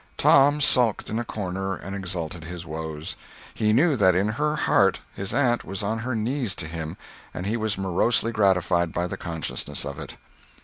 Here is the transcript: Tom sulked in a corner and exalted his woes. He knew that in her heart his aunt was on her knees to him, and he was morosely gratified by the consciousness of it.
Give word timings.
Tom 0.17 0.59
sulked 0.61 1.11
in 1.11 1.19
a 1.19 1.23
corner 1.23 1.75
and 1.75 1.95
exalted 1.95 2.45
his 2.45 2.65
woes. 2.65 3.15
He 3.53 3.71
knew 3.71 3.95
that 3.95 4.15
in 4.15 4.29
her 4.29 4.55
heart 4.55 4.99
his 5.13 5.31
aunt 5.31 5.63
was 5.63 5.83
on 5.83 5.99
her 5.99 6.15
knees 6.15 6.55
to 6.55 6.65
him, 6.65 6.97
and 7.35 7.45
he 7.45 7.55
was 7.55 7.77
morosely 7.77 8.31
gratified 8.31 8.93
by 8.93 9.05
the 9.05 9.15
consciousness 9.15 9.85
of 9.85 9.99
it. 9.99 10.15